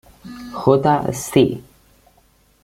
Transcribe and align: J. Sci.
J. 0.55 1.11
Sci. 1.13 1.45